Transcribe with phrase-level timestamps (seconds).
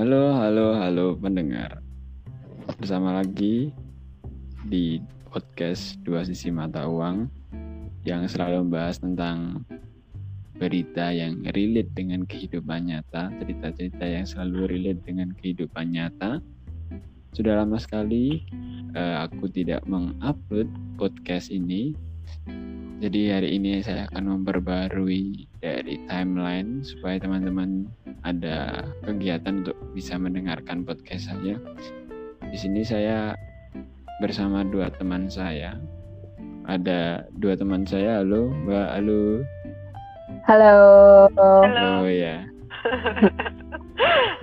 [0.00, 1.84] Halo, halo, halo pendengar.
[2.80, 3.68] Bersama lagi
[4.64, 4.96] di
[5.28, 7.28] podcast Dua Sisi Mata Uang
[8.08, 9.60] yang selalu membahas tentang
[10.56, 16.40] berita yang relate dengan kehidupan nyata, cerita-cerita yang selalu relate dengan kehidupan nyata.
[17.36, 18.48] Sudah lama sekali
[18.96, 21.92] uh, aku tidak mengupload podcast ini.
[23.00, 27.88] Jadi hari ini saya akan memperbarui dari timeline supaya teman-teman
[28.28, 31.56] ada kegiatan untuk bisa mendengarkan podcast saya.
[32.44, 33.32] Di sini saya
[34.20, 35.80] bersama dua teman saya.
[36.68, 38.20] Ada dua teman saya.
[38.20, 38.88] Halo, Mbak.
[38.92, 39.20] Halo.
[40.44, 40.76] Halo.
[41.40, 42.44] Halo oh, ya.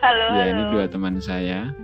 [0.01, 0.25] halo.
[0.33, 0.49] Ya, halo.
[0.49, 1.77] ini dua teman saya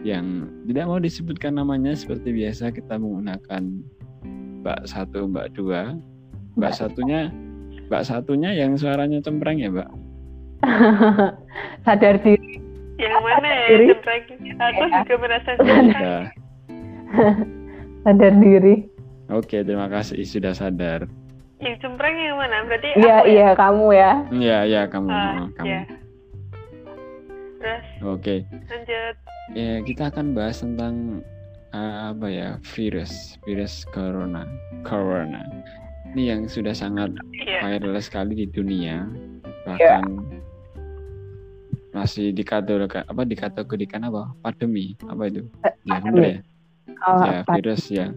[0.00, 3.84] yang tidak mau disebutkan namanya seperti biasa kita menggunakan
[4.64, 5.92] Mbak satu, Mbak dua.
[6.54, 7.34] Mbak satunya,
[7.90, 9.88] Mbak satunya yang suaranya cempreng ya, Mbak?
[11.84, 12.62] sadar diri.
[12.94, 13.86] Yang mana ya diri.
[13.90, 15.02] aku ya.
[15.02, 16.24] juga merasa sadar
[18.06, 18.86] sadar diri.
[19.32, 21.10] Oke terima kasih sudah sadar.
[21.58, 22.62] Yang cempreng yang mana?
[22.68, 23.26] Berarti iya ya?
[23.26, 24.12] iya kamu ya.
[24.30, 25.66] Iya iya kamu uh, kamu.
[25.66, 25.82] ya.
[27.58, 28.34] terus oke.
[28.70, 29.14] lanjut.
[29.56, 31.24] Ya kita akan bahas tentang
[31.74, 34.46] uh, apa ya virus virus corona
[34.86, 35.42] corona
[36.14, 37.60] ini yang sudah sangat yeah.
[37.60, 39.04] viral sekali di dunia.
[39.66, 40.42] Bahkan yeah
[41.94, 44.34] masih dikategorikan apa dikategorikan apa?
[44.42, 45.46] Pandemi apa itu?
[45.62, 46.38] Eh, ya benar ya?
[47.06, 48.10] Oh, ya virus ya.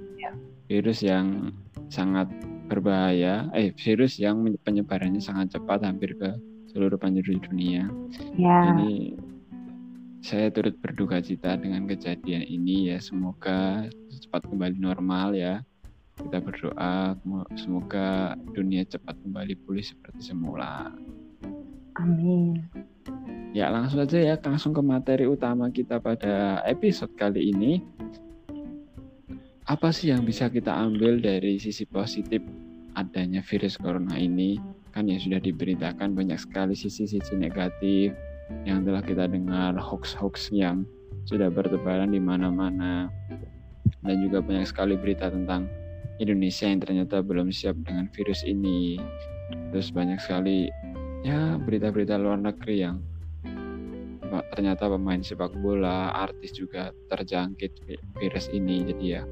[0.68, 1.54] virus yang
[1.88, 2.28] sangat
[2.68, 6.36] berbahaya eh virus yang penyebarannya sangat cepat hampir ke
[6.74, 7.88] seluruh penjuru dunia.
[8.36, 8.74] Ya.
[8.74, 9.16] jadi
[10.20, 12.98] saya turut berduka cita dengan kejadian ini ya.
[12.98, 15.62] Semoga cepat kembali normal ya
[16.18, 17.14] kita berdoa
[17.56, 20.90] semoga dunia cepat kembali pulih seperti semula
[21.98, 22.66] amin
[23.56, 27.82] Ya langsung aja ya, langsung ke materi utama kita pada episode kali ini.
[29.66, 32.40] Apa sih yang bisa kita ambil dari sisi positif
[32.94, 34.62] adanya virus corona ini?
[34.94, 38.14] Kan yang sudah diberitakan banyak sekali sisi-sisi negatif
[38.64, 40.86] yang telah kita dengar hoax-hoax yang
[41.26, 43.12] sudah bertebaran di mana-mana
[44.06, 45.68] dan juga banyak sekali berita tentang
[46.18, 48.98] Indonesia yang ternyata belum siap dengan virus ini
[49.72, 50.68] terus banyak sekali
[51.24, 52.98] ya berita-berita luar negeri yang
[54.54, 57.72] ternyata pemain sepak bola, artis juga terjangkit
[58.20, 58.84] virus ini.
[58.92, 59.24] Jadi ya,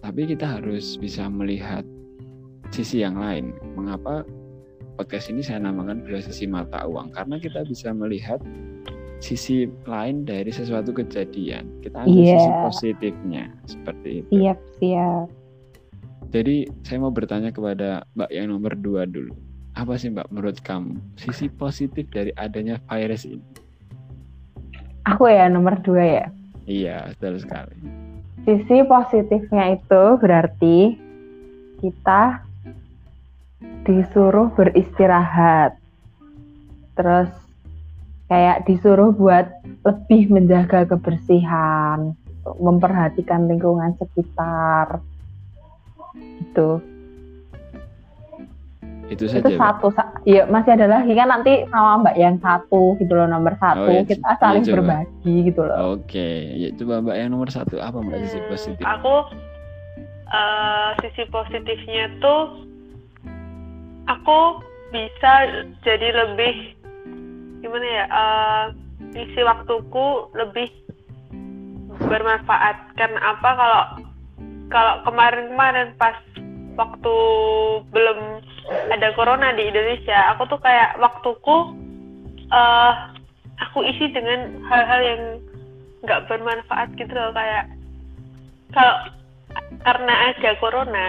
[0.00, 1.84] tapi kita harus bisa melihat
[2.72, 3.52] sisi yang lain.
[3.76, 4.24] Mengapa
[4.96, 7.12] podcast ini saya namakan dua sisi mata uang?
[7.12, 8.40] Karena kita bisa melihat
[9.20, 11.68] sisi lain dari sesuatu kejadian.
[11.84, 12.38] Kita ambil yeah.
[12.40, 14.28] sisi positifnya seperti itu.
[14.32, 15.28] Siap, siap.
[16.34, 19.30] Jadi saya mau bertanya kepada Mbak yang nomor dua dulu.
[19.78, 23.46] Apa sih Mbak menurut kamu sisi positif dari adanya virus ini?
[25.06, 26.26] Aku ya nomor dua ya.
[26.66, 27.78] Iya, betul sekali.
[28.42, 30.98] Sisi positifnya itu berarti
[31.78, 32.42] kita
[33.86, 35.78] disuruh beristirahat.
[36.98, 37.30] Terus
[38.26, 39.54] kayak disuruh buat
[39.86, 42.18] lebih menjaga kebersihan,
[42.58, 44.98] memperhatikan lingkungan sekitar.
[46.18, 46.82] Itu.
[49.04, 49.92] Itu saja itu satu
[50.24, 51.12] ya masih ada lagi.
[51.12, 53.84] Kan nanti sama mbak yang satu gitu loh nomor satu.
[53.84, 56.00] oh, ya, kita saling ya, berbagi gitu loh.
[56.00, 56.56] Oke.
[56.56, 57.76] Ya coba mbak yang nomor satu.
[57.78, 58.84] Apa mbak sisi hmm, positif?
[58.84, 59.14] aku
[60.32, 62.64] uh, sisi positifnya tuh
[64.08, 64.60] aku
[64.92, 65.32] bisa
[65.82, 66.76] jadi lebih
[67.60, 68.64] gimana ya uh,
[69.16, 70.68] isi waktuku lebih
[72.10, 73.84] bermanfaat karena apa kalau
[74.74, 76.18] kalau kemarin-kemarin pas
[76.74, 77.16] waktu
[77.94, 78.42] belum
[78.90, 81.78] ada corona di Indonesia aku tuh kayak waktuku
[82.50, 83.14] uh,
[83.62, 85.22] aku isi dengan hal-hal yang
[86.02, 87.70] nggak bermanfaat gitu loh kayak
[88.74, 89.14] kalau
[89.86, 91.08] karena ada corona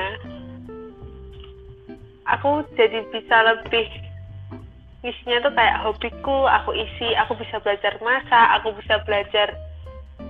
[2.30, 3.90] aku jadi bisa lebih
[5.02, 9.58] isinya tuh kayak hobiku aku isi aku bisa belajar masak aku bisa belajar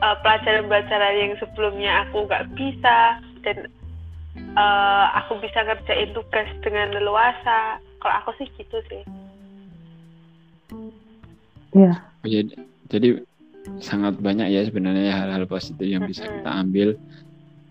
[0.02, 3.58] uh, pelajaran-pelajaran yang sebelumnya aku nggak bisa dan
[4.58, 7.80] uh, aku bisa ngerjain tugas dengan leluasa.
[8.02, 9.04] Kalau aku sih gitu sih.
[11.76, 11.94] Ya
[12.24, 12.54] jadi,
[12.88, 13.10] jadi
[13.82, 16.96] sangat banyak ya sebenarnya hal-hal positif yang bisa kita ambil.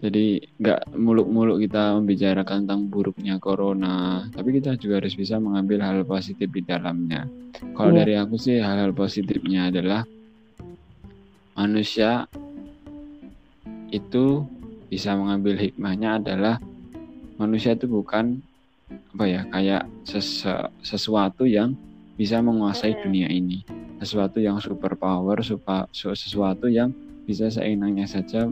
[0.04, 6.04] Jadi nggak muluk-muluk kita membicarakan tentang buruknya corona tapi kita juga harus bisa mengambil hal
[6.04, 7.24] positif di dalamnya.
[7.72, 7.98] Kalau yeah.
[8.04, 10.04] dari aku sih hal-hal positifnya adalah
[11.54, 12.26] manusia
[13.90, 14.42] itu
[14.90, 16.58] bisa mengambil hikmahnya adalah
[17.38, 18.42] manusia itu bukan
[19.14, 20.50] apa ya kayak sesu,
[20.82, 21.74] sesuatu yang
[22.14, 23.62] bisa menguasai dunia ini.
[24.02, 25.40] Sesuatu yang super power
[25.94, 26.92] sesuatu yang
[27.24, 28.50] bisa seenaknya saja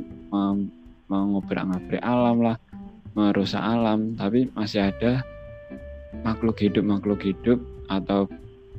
[1.11, 2.57] mengobrak-ngabrik alam lah
[3.13, 4.15] merusak alam.
[4.17, 5.23] Tapi masih ada
[6.23, 7.59] makhluk hidup makhluk hidup
[7.91, 8.31] atau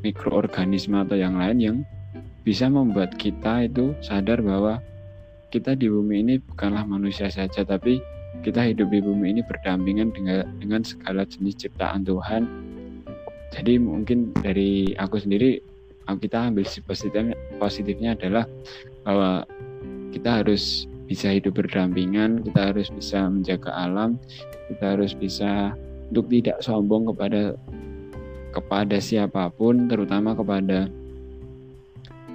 [0.02, 1.78] mikroorganisme atau yang lain yang
[2.44, 4.84] bisa membuat kita itu sadar bahwa
[5.50, 8.04] kita di bumi ini bukanlah manusia saja tapi
[8.44, 12.44] kita hidup di bumi ini berdampingan dengan dengan segala jenis ciptaan Tuhan.
[13.54, 15.62] Jadi mungkin dari aku sendiri
[16.04, 18.44] kita ambil si positifnya positifnya adalah
[19.08, 19.48] bahwa
[20.12, 24.20] kita harus bisa hidup berdampingan kita harus bisa menjaga alam
[24.72, 25.76] kita harus bisa
[26.12, 27.56] untuk tidak sombong kepada
[28.52, 30.88] kepada siapa pun terutama kepada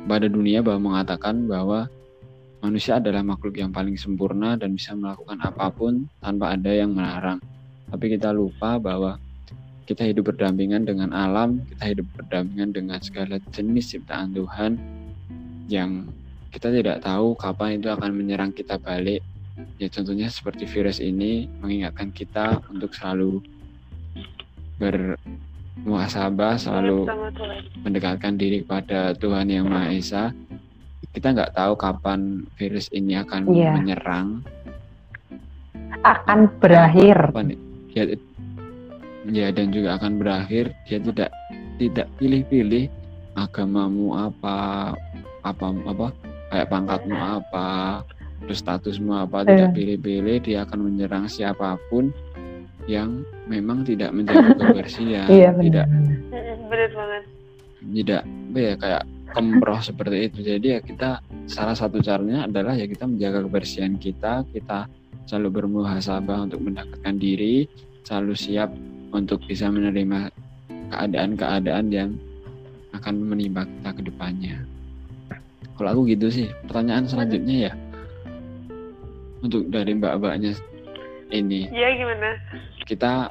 [0.09, 1.87] pada dunia bahwa mengatakan bahwa
[2.65, 7.39] manusia adalah makhluk yang paling sempurna dan bisa melakukan apa pun tanpa ada yang melarang.
[7.93, 9.21] Tapi kita lupa bahwa
[9.85, 14.77] kita hidup berdampingan dengan alam, kita hidup berdampingan dengan segala jenis ciptaan Tuhan
[15.69, 16.09] yang
[16.53, 19.21] kita tidak tahu kapan itu akan menyerang kita balik.
[19.77, 23.43] Ya contohnya seperti virus ini mengingatkan kita untuk selalu
[25.83, 27.07] bermuasabah, selalu
[27.83, 30.31] mendekatkan diri kepada Tuhan yang Maha Esa.
[31.13, 33.75] Kita nggak tahu kapan virus ini akan yeah.
[33.75, 34.45] menyerang.
[36.05, 37.33] Akan berakhir.
[37.33, 37.57] Kapan,
[37.93, 38.05] ya,
[39.29, 41.31] ya dan juga akan berakhir dia tidak
[41.79, 42.89] tidak pilih-pilih
[43.39, 44.93] agamamu apa
[45.47, 46.07] apa apa
[46.51, 48.03] kayak pangkatmu apa
[48.45, 49.77] terus statusmu apa tidak iya.
[49.77, 52.11] pilih-pilih dia akan menyerang siapa pun
[52.89, 55.87] yang memang tidak menjaga kebersihan iya, tidak
[56.69, 57.23] benar banget.
[57.79, 58.23] Tidak
[58.57, 59.03] ya kayak
[59.33, 60.39] kemproh seperti itu.
[60.41, 61.11] Jadi ya kita
[61.49, 64.89] salah satu caranya adalah ya kita menjaga kebersihan kita kita
[65.29, 67.69] selalu bermuhasabah untuk mendekatkan diri
[68.09, 68.73] selalu siap
[69.13, 70.33] untuk bisa menerima
[70.89, 72.11] keadaan-keadaan yang
[72.97, 74.57] akan menimpa kita ke depannya.
[75.77, 77.73] Kalau aku gitu sih, pertanyaan selanjutnya ya.
[79.39, 80.57] Untuk dari mbak-mbaknya
[81.33, 81.69] ini.
[81.73, 82.31] Iya gimana?
[82.85, 83.29] Kita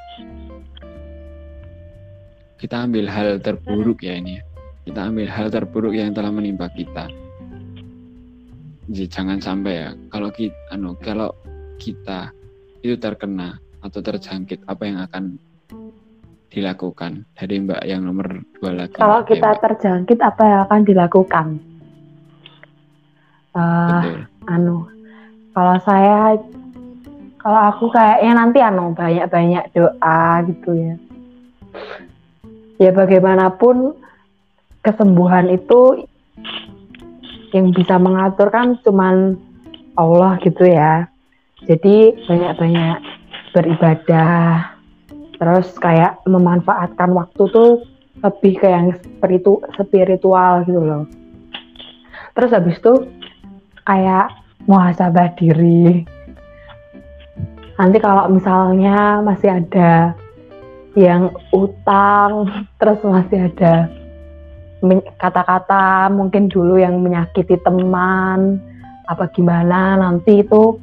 [2.58, 4.42] kita ambil hal terburuk ya ini.
[4.42, 4.44] Ya.
[4.88, 7.12] Kita ambil hal terburuk yang telah menimpa kita.
[8.88, 11.30] Jadi jangan sampai ya kalau kita, anu, kalau
[11.76, 12.32] kita
[12.80, 15.24] itu terkena atau terjangkit apa yang akan
[16.48, 18.96] dilakukan dari Mbak yang nomor dua lagi?
[18.96, 19.62] Kalau kita Mbak.
[19.62, 21.48] terjangkit apa yang akan dilakukan?
[23.52, 24.88] Uh, anu,
[25.52, 26.38] kalau saya,
[27.48, 30.96] kalau aku kayaknya nanti anu banyak-banyak doa gitu ya.
[32.76, 33.96] Ya bagaimanapun
[34.84, 36.04] kesembuhan itu
[37.56, 39.40] yang bisa mengatur kan cuman
[39.96, 41.08] Allah gitu ya.
[41.64, 43.00] Jadi banyak-banyak
[43.56, 44.76] beribadah,
[45.40, 47.88] terus kayak memanfaatkan waktu tuh
[48.28, 51.06] lebih kayak yang spiritu spiritual gitu loh
[52.34, 52.94] terus habis itu
[53.86, 54.34] kayak
[54.66, 56.06] muhasabah diri
[57.78, 60.18] nanti kalau misalnya masih ada
[60.98, 62.50] yang utang
[62.82, 63.90] terus masih ada
[65.18, 68.62] kata-kata mungkin dulu yang menyakiti teman
[69.10, 70.78] apa gimana nanti itu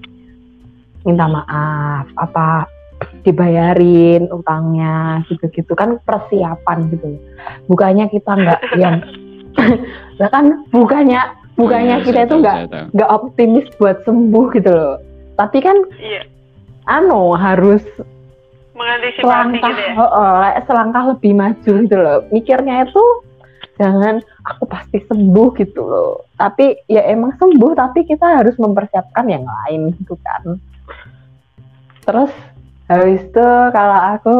[1.04, 2.66] minta maaf apa
[3.22, 5.72] dibayarin utangnya gitu-gitu.
[5.76, 7.20] Kan persiapan gitu.
[7.68, 9.04] Bukannya kita nggak yang
[10.20, 11.22] lah kan bukannya
[11.54, 12.58] bukannya iya, kita itu nggak
[12.90, 14.96] nggak optimis buat sembuh gitu loh.
[15.38, 16.26] Tapi kan iya.
[16.84, 17.82] Ano harus
[19.20, 20.60] selangkah gitu ya?
[20.66, 22.18] selangkah lebih maju gitu loh.
[22.34, 23.04] Mikirnya itu
[23.78, 26.26] jangan aku pasti sembuh gitu loh.
[26.36, 30.58] Tapi ya emang sembuh tapi kita harus mempersiapkan yang lain gitu kan.
[32.04, 32.32] Terus
[32.90, 34.36] habis itu kalau aku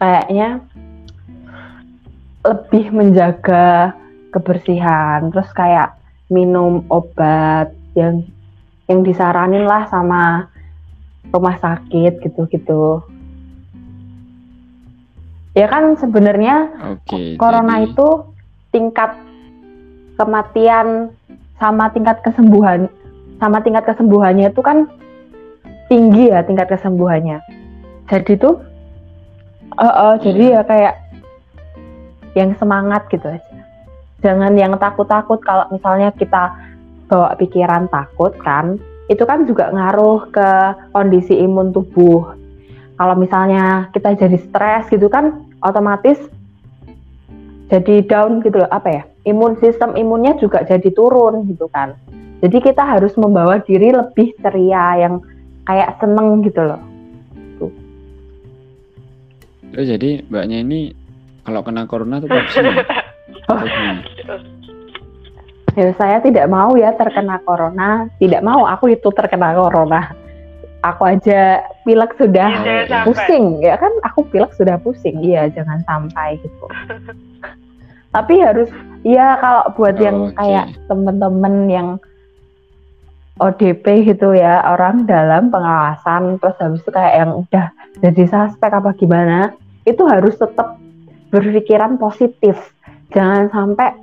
[0.00, 0.62] kayaknya
[2.46, 3.92] lebih menjaga
[4.32, 5.28] kebersihan.
[5.34, 5.98] Terus kayak
[6.32, 8.24] minum obat yang
[8.88, 10.48] yang disaranin lah sama
[11.34, 13.04] rumah sakit gitu-gitu
[15.52, 17.92] ya kan sebenarnya okay, corona jadi...
[17.92, 18.08] itu
[18.72, 19.10] tingkat
[20.20, 21.12] kematian
[21.58, 22.86] sama tingkat kesembuhan
[23.38, 24.90] sama tingkat kesembuhannya itu kan
[25.88, 27.40] tinggi ya tingkat kesembuhannya.
[28.08, 28.60] Jadi tuh,
[29.76, 30.94] uh, uh, jadi ya kayak
[32.36, 33.56] yang semangat gitu aja.
[34.20, 36.54] Jangan yang takut-takut kalau misalnya kita
[37.08, 38.76] bawa pikiran takut kan,
[39.08, 40.48] itu kan juga ngaruh ke
[40.92, 42.36] kondisi imun tubuh.
[43.00, 46.20] Kalau misalnya kita jadi stres gitu kan, otomatis
[47.72, 49.02] jadi down gitu loh, apa ya?
[49.28, 51.96] Imun sistem imunnya juga jadi turun gitu kan.
[52.38, 55.20] Jadi kita harus membawa diri lebih ceria yang
[55.66, 56.80] kayak seneng gitu loh.
[57.58, 57.72] Tuh.
[59.74, 60.96] Oh, jadi mbaknya ini
[61.44, 62.84] kalau kena corona tetap senang.
[63.48, 63.60] Oh.
[65.78, 68.10] Ya, saya tidak mau ya terkena corona.
[68.18, 70.10] Tidak mau aku itu terkena corona.
[70.82, 73.02] Aku aja pilek sudah sampai.
[73.08, 76.66] pusing ya kan aku pilek sudah pusing iya jangan sampai gitu
[78.14, 78.68] tapi harus
[79.08, 80.36] ya kalau buat yang Oke.
[80.36, 81.88] kayak temen-temen yang
[83.40, 87.66] ODP gitu ya orang dalam pengawasan terus habis itu kayak yang udah
[88.04, 89.56] jadi suspek apa gimana
[89.88, 90.76] itu harus tetap
[91.32, 92.58] berpikiran positif
[93.16, 93.96] jangan sampai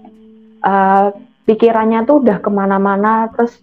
[0.65, 1.07] eh,
[1.45, 3.61] pikirannya tuh udah ke mana-mana terus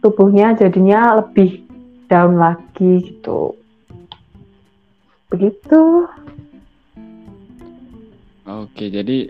[0.00, 1.66] tubuhnya jadinya lebih
[2.06, 3.54] down lagi gitu
[5.28, 6.06] begitu
[8.48, 9.28] Oke, jadi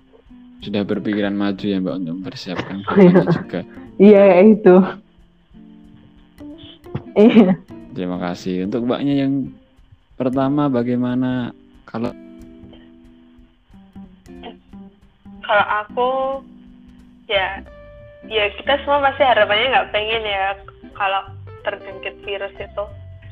[0.62, 2.86] sudah berpikiran maju ya Mbak untuk mempersiapkan Iya.
[2.86, 3.60] corona juga.
[3.98, 4.76] iya itu
[7.16, 7.50] iya
[7.90, 8.70] Terima kasih.
[8.70, 9.50] Untuk Mbaknya yang
[10.14, 11.50] pertama bagaimana
[11.82, 12.14] kalau
[15.40, 16.08] kalau aku
[17.28, 17.62] ya
[18.26, 20.56] ya kita semua pasti harapannya nggak pengen ya
[20.97, 21.23] kalau
[21.62, 22.85] terjangkit virus itu.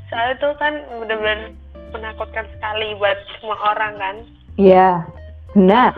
[0.07, 1.51] Soalnya itu kan benar-benar
[1.91, 4.17] menakutkan sekali buat semua orang kan?
[4.61, 4.91] Iya
[5.57, 5.95] benar.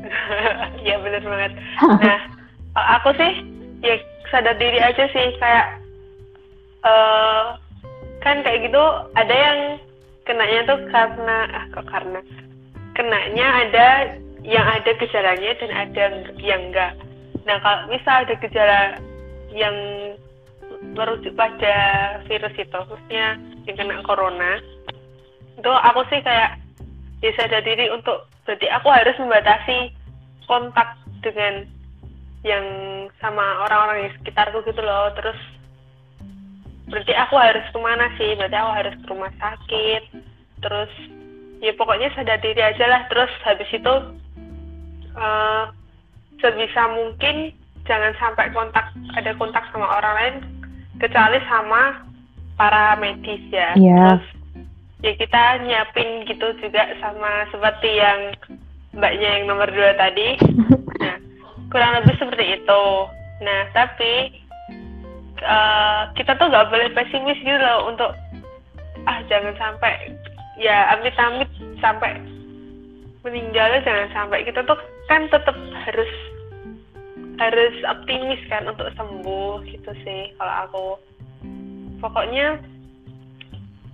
[0.80, 1.52] Ya benar banget.
[2.00, 2.20] Nah
[2.96, 3.32] aku sih
[3.84, 4.00] ya
[4.32, 5.76] sadar diri aja sih kayak
[6.88, 7.44] eh
[8.24, 9.60] kan kayak gitu ada yang
[10.24, 12.20] kenanya tuh karena ah kok karena?
[12.96, 13.88] Kenanya ada
[14.44, 16.04] yang ada gejalanya dan ada
[16.40, 16.92] yang enggak.
[17.44, 18.80] Nah kalau misal ada gejala
[19.52, 19.76] yang
[20.96, 21.74] merujuk pada
[22.24, 23.36] virus itu maksudnya
[23.68, 24.56] yang kena corona
[25.60, 26.56] itu aku sih kayak
[27.20, 29.92] ya sadar diri untuk berarti aku harus membatasi
[30.48, 31.68] kontak dengan
[32.40, 32.64] yang
[33.20, 35.12] sama orang-orang di sekitarku gitu loh.
[35.12, 35.36] Terus
[36.88, 38.32] berarti aku harus ke mana sih?
[38.34, 40.02] Berarti aku harus ke rumah sakit.
[40.64, 40.92] Terus
[41.60, 43.02] ya pokoknya sadar diri aja lah.
[43.12, 43.92] Terus habis itu
[45.16, 45.64] eh,
[46.40, 47.52] sebisa mungkin
[47.84, 48.86] jangan sampai kontak
[49.16, 50.36] ada kontak sama orang lain
[51.00, 52.04] kecuali sama
[52.54, 53.72] para medis ya.
[53.74, 54.20] Iya.
[54.20, 54.24] terus
[55.00, 58.36] ya kita nyiapin gitu juga sama seperti yang
[58.92, 60.36] mbaknya yang nomor dua tadi.
[61.00, 61.16] Nah
[61.72, 62.84] kurang lebih seperti itu.
[63.40, 64.44] Nah tapi
[65.40, 68.12] eh, kita tuh nggak boleh pesimis gitu loh untuk
[69.08, 70.12] ah jangan sampai
[70.60, 71.48] ya amit-amit
[71.80, 72.20] sampai
[73.20, 76.12] meninggalnya jangan sampai kita tuh kan tetap harus
[77.40, 80.86] harus optimis kan untuk sembuh gitu sih kalau aku.
[82.00, 82.60] Pokoknya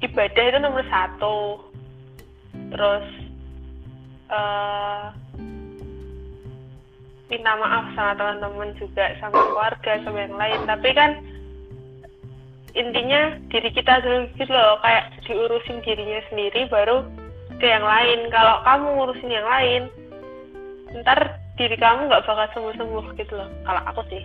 [0.03, 1.63] ibadah itu nomor satu.
[2.75, 3.07] Terus
[4.27, 5.05] eh
[7.27, 10.61] minta maaf sama teman-teman juga sama keluarga sama yang lain.
[10.67, 11.11] Tapi kan
[12.77, 17.03] intinya diri kita dulu gitu loh kayak diurusin dirinya sendiri baru
[17.57, 19.83] ke yang lain kalau kamu ngurusin yang lain
[21.03, 24.23] ntar diri kamu nggak bakal sembuh-sembuh gitu loh kalau aku sih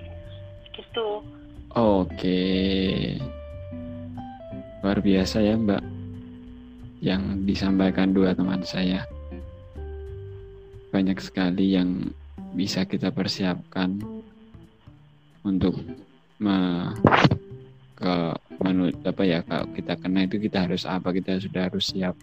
[0.75, 1.23] gitu
[1.71, 3.15] Oke.
[4.83, 5.83] Luar biasa ya, Mbak.
[6.99, 9.07] Yang disampaikan dua teman saya.
[10.91, 12.11] Banyak sekali yang
[12.51, 14.03] bisa kita persiapkan
[15.47, 15.79] untuk
[16.43, 16.91] me,
[17.95, 18.13] ke
[18.59, 22.19] menu apa ya kalau kita kena itu kita harus apa kita sudah harus siap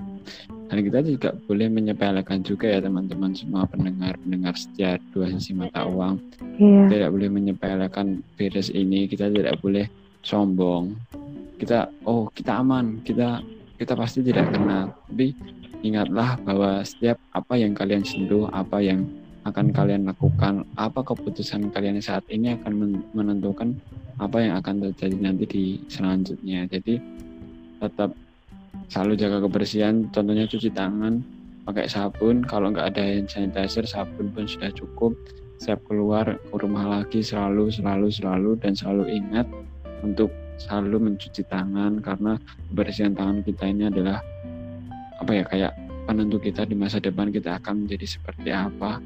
[0.69, 5.89] dan kita juga boleh menyepelekan juga ya teman-teman semua pendengar pendengar setia dua sisi mata
[5.89, 6.21] uang.
[6.61, 6.83] Iya.
[6.93, 9.89] Tidak boleh menyepelekan virus ini kita tidak boleh
[10.21, 10.93] sombong.
[11.57, 13.41] Kita oh kita aman kita
[13.81, 14.93] kita pasti tidak kena.
[15.09, 15.33] Tapi
[15.81, 19.09] ingatlah bahwa setiap apa yang kalian sentuh apa yang
[19.49, 23.73] akan kalian lakukan apa keputusan kalian saat ini akan men- menentukan
[24.21, 26.69] apa yang akan terjadi nanti di selanjutnya.
[26.69, 27.01] Jadi
[27.81, 28.13] tetap
[28.89, 31.21] selalu jaga kebersihan contohnya cuci tangan
[31.69, 32.41] pakai sabun.
[32.49, 35.13] Kalau nggak ada hand sanitizer sabun pun sudah cukup.
[35.61, 39.45] Setiap keluar ke rumah lagi selalu selalu selalu dan selalu ingat
[40.01, 42.39] untuk selalu mencuci tangan karena
[42.73, 44.23] kebersihan tangan kita ini adalah
[45.19, 45.73] apa ya kayak
[46.07, 49.03] penentu kita di masa depan kita akan menjadi seperti apa.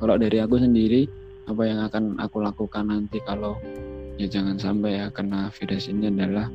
[0.00, 1.04] Kalau dari aku sendiri
[1.44, 3.60] apa yang akan aku lakukan nanti kalau
[4.16, 6.48] ya jangan sampai ya kena virus ini adalah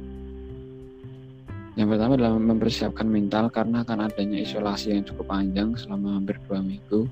[1.75, 6.63] yang pertama adalah mempersiapkan mental karena akan adanya isolasi yang cukup panjang selama hampir dua
[6.63, 7.03] minggu.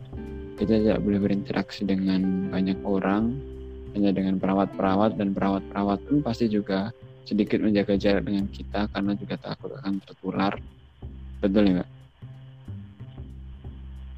[0.55, 3.35] Kita tidak boleh berinteraksi dengan banyak orang
[3.91, 6.95] hanya dengan perawat-perawat dan perawat-perawat pun pasti juga
[7.27, 10.55] sedikit menjaga jarak dengan kita karena juga takut akan tertular.
[11.43, 11.89] Betul ya mbak?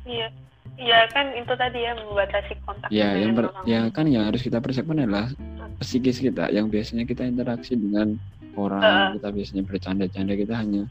[0.06, 0.28] Iya.
[0.76, 3.64] Iya kan itu tadi ya membatasi kontak ya yang per- orang.
[3.64, 5.32] ya kan yang harus kita persiapkan adalah
[5.80, 8.20] psikis kita yang biasanya kita interaksi dengan
[8.56, 9.10] orang Heeh.
[9.20, 10.84] kita biasanya bercanda-canda kita hanya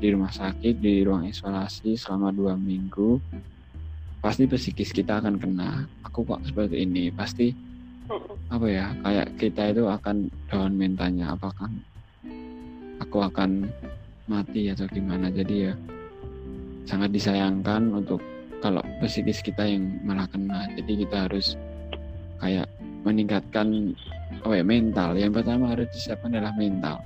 [0.00, 3.20] di rumah sakit di ruang isolasi selama dua minggu.
[4.20, 5.88] Pasti psikis kita akan kena.
[6.04, 7.08] Aku kok seperti ini?
[7.12, 7.52] Pasti
[8.50, 11.36] apa ya kayak kita itu akan down mentalnya.
[11.36, 11.70] Apakah
[13.00, 13.68] aku akan
[14.28, 15.28] mati atau gimana?
[15.32, 15.74] Jadi ya
[16.84, 18.20] sangat disayangkan untuk
[18.60, 20.68] kalau psikis kita yang malah kena.
[20.76, 21.56] Jadi kita harus
[22.40, 22.68] kayak
[23.04, 23.96] meningkatkan
[24.44, 25.16] oh ya mental.
[25.16, 27.00] Yang pertama harus disiapkan adalah mental.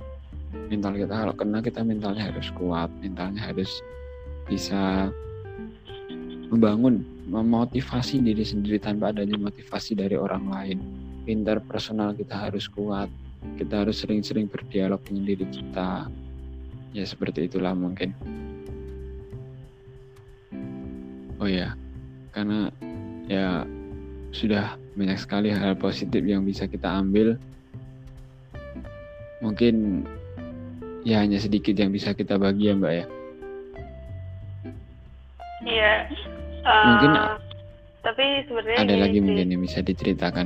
[0.71, 3.69] Mental kita kalau kena kita mentalnya harus kuat mentalnya harus
[4.47, 5.11] bisa
[6.53, 10.77] membangun memotivasi diri sendiri tanpa adanya motivasi dari orang lain.
[11.25, 13.09] Pintar personal kita harus kuat.
[13.57, 16.09] Kita harus sering-sering berdialog dengan diri kita.
[16.93, 18.13] Ya seperti itulah mungkin.
[21.41, 21.75] Oh ya
[22.31, 22.71] karena
[23.27, 23.65] ya
[24.31, 27.35] sudah banyak sekali hal positif yang bisa kita ambil.
[29.43, 30.07] Mungkin
[31.05, 33.05] ya hanya sedikit yang bisa kita bagi ya mbak ya.
[35.65, 35.93] Iya
[36.65, 37.09] uh, mungkin
[38.05, 39.23] tapi sebenarnya ada lagi sih.
[39.23, 40.45] mungkin yang bisa diceritakan.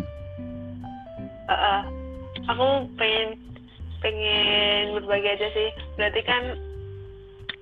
[1.49, 1.79] Uh, uh,
[2.47, 3.35] aku pengen
[3.99, 5.69] pengen berbagi aja sih.
[5.99, 6.43] Berarti kan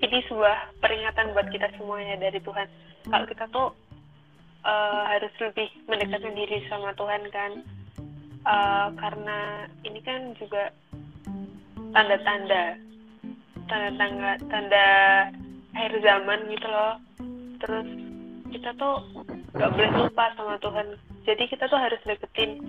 [0.06, 2.68] ini sebuah peringatan buat kita semuanya dari Tuhan.
[3.10, 3.74] Kalau kita tuh
[4.64, 7.52] uh, harus lebih mendekatkan diri sama Tuhan kan.
[8.48, 10.72] Uh, karena ini kan juga
[11.92, 12.80] tanda-tanda
[13.68, 14.88] tanda-tanda tanda
[15.76, 16.96] akhir zaman gitu loh.
[17.60, 17.88] Terus
[18.54, 19.04] kita tuh
[19.54, 20.88] gak boleh lupa sama Tuhan.
[21.28, 22.64] Jadi kita tuh harus deketin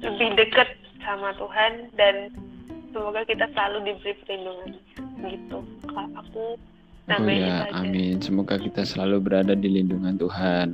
[0.00, 0.68] lebih deket
[1.04, 2.32] sama Tuhan dan
[2.90, 4.70] semoga kita selalu diberi perlindungan
[5.28, 5.58] gitu.
[5.92, 6.44] Kalau aku
[7.06, 8.18] oh ya amin.
[8.18, 10.68] Semoga kita selalu berada di lindungan Tuhan.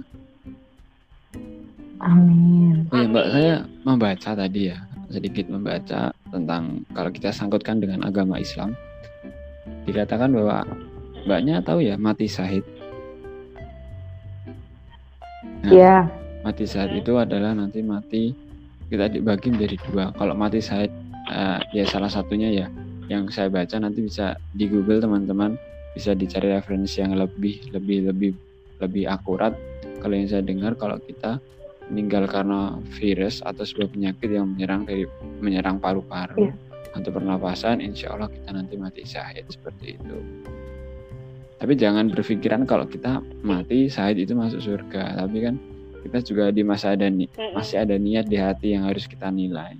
[2.02, 2.88] Amin.
[2.90, 4.78] Oh ya mbak saya membaca tadi ya
[5.12, 8.72] sedikit membaca tentang kalau kita sangkutkan dengan agama Islam
[9.84, 10.64] dikatakan bahwa
[11.28, 12.64] mbaknya tahu ya mati syahid?
[15.62, 16.02] Nah, yeah.
[16.42, 18.32] mati syahid itu adalah nanti mati
[18.88, 20.04] kita dibagi menjadi dua.
[20.16, 20.90] Kalau mati syahid
[21.30, 22.66] uh, ya salah satunya ya
[23.06, 25.54] yang saya baca nanti bisa di Google teman-teman
[25.92, 28.30] bisa dicari referensi yang lebih lebih lebih
[28.80, 29.52] lebih akurat
[30.02, 31.38] kalau yang saya dengar kalau kita
[31.92, 35.04] meninggal karena virus atau sebuah penyakit yang menyerang dari
[35.38, 36.54] menyerang paru-paru yeah.
[36.96, 40.16] atau pernapasan, insya Allah kita nanti mati syahid seperti itu.
[41.60, 45.22] Tapi jangan berpikiran kalau kita mati syahid itu masuk surga.
[45.22, 45.54] Tapi kan
[46.02, 49.78] kita juga di masa ada nih masih ada niat di hati yang harus kita nilai.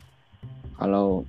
[0.79, 1.27] Kalau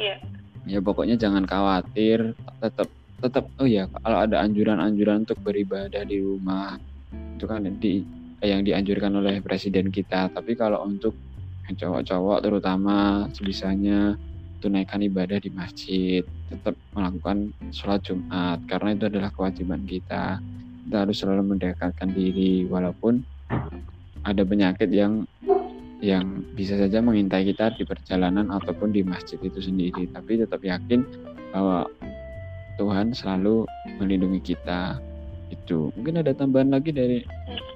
[0.00, 0.18] yeah.
[0.66, 2.90] ya pokoknya jangan khawatir, tetap
[3.20, 6.80] tetap oh ya kalau ada anjuran-anjuran untuk beribadah di rumah
[7.36, 8.02] itu kan di
[8.40, 10.32] yang dianjurkan oleh presiden kita.
[10.32, 11.12] Tapi kalau untuk
[11.70, 14.16] cowok-cowok terutama sebisanya
[14.60, 20.40] tunaikan ibadah di masjid, tetap melakukan sholat Jumat karena itu adalah kewajiban kita.
[20.88, 23.22] Kita harus selalu mendekatkan diri walaupun
[24.26, 25.24] ada penyakit yang
[26.00, 31.04] yang bisa saja mengintai kita di perjalanan ataupun di masjid itu sendiri, tapi tetap yakin
[31.52, 31.84] bahwa
[32.80, 33.68] Tuhan selalu
[34.00, 34.96] melindungi kita.
[35.52, 35.92] Itu.
[36.00, 37.20] Mungkin ada tambahan lagi dari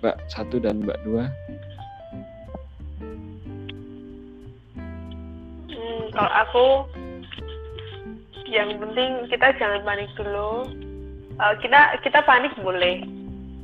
[0.01, 1.29] Mbak satu dan Mbak dua?
[5.69, 6.67] Hmm, kalau aku
[8.49, 10.73] yang penting kita jangan panik dulu.
[11.37, 13.05] Uh, kita kita panik boleh.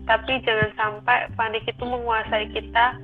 [0.04, 2.98] Tapi jangan sampai panik itu menguasai kita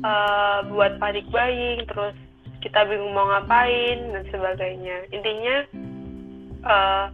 [0.00, 2.16] uh, buat panik buying terus
[2.64, 4.96] kita bingung mau ngapain dan sebagainya.
[5.12, 5.56] Intinya
[6.64, 7.04] uh,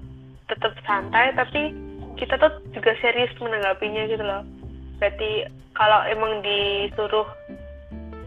[0.54, 1.74] tetap santai tapi
[2.14, 4.42] kita tuh juga serius menanggapinya gitu loh.
[5.02, 7.26] Berarti kalau emang disuruh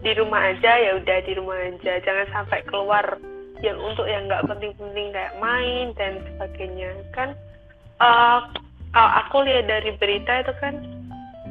[0.04, 1.98] di rumah aja ya udah di rumah aja.
[2.04, 3.18] Jangan sampai keluar
[3.64, 6.94] yang untuk yang nggak penting-penting kayak main dan sebagainya.
[7.16, 7.34] Kan
[7.98, 8.46] uh,
[8.92, 10.74] kalau aku lihat dari berita itu kan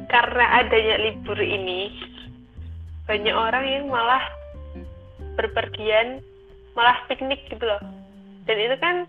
[0.08, 1.92] karena adanya libur ini
[3.04, 4.24] banyak orang yang malah
[5.36, 6.24] berpergian
[6.72, 7.82] malah piknik gitu loh.
[8.46, 9.04] Dan itu kan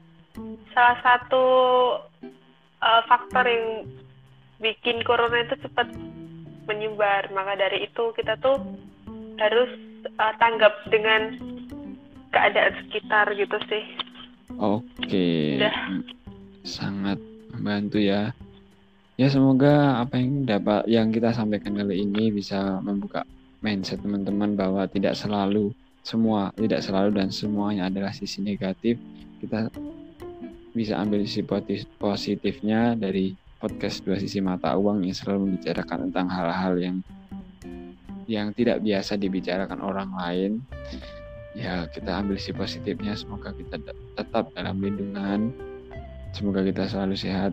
[0.73, 1.45] salah satu
[2.83, 3.65] uh, faktor yang
[4.59, 5.87] bikin corona itu cepat
[6.67, 7.31] menyebar.
[7.31, 8.59] Maka dari itu kita tuh
[9.39, 9.71] harus
[10.19, 11.35] uh, tanggap dengan
[12.29, 13.83] keadaan sekitar gitu sih.
[14.59, 15.59] Oke.
[16.67, 17.17] Sangat
[17.55, 18.31] membantu ya.
[19.19, 23.27] Ya semoga apa yang dapat yang kita sampaikan kali ini bisa membuka
[23.59, 28.95] mindset teman-teman bahwa tidak selalu semua tidak selalu dan semuanya adalah sisi negatif.
[29.43, 29.67] Kita
[30.79, 31.43] bisa ambil sisi
[31.99, 36.97] positifnya dari podcast dua sisi mata uang yang selalu membicarakan tentang hal-hal yang
[38.31, 40.51] yang tidak biasa dibicarakan orang lain
[41.51, 43.75] ya kita ambil sisi positifnya semoga kita
[44.15, 45.51] tetap dalam lindungan
[46.33, 47.51] Semoga kita selalu sehat.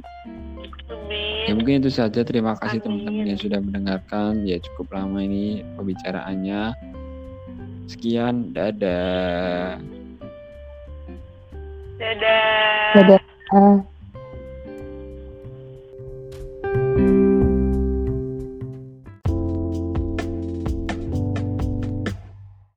[1.46, 2.20] Ya mungkin itu saja.
[2.26, 4.44] Terima kasih teman-teman yang sudah mendengarkan.
[4.44, 6.76] Ya cukup lama ini pembicaraannya.
[7.86, 9.95] Sekian, dadah.
[11.96, 12.92] Dadah.
[12.92, 13.95] Dadah.